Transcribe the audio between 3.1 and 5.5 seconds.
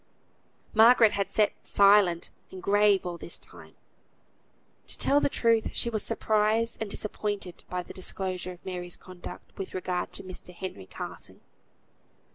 this time. To tell the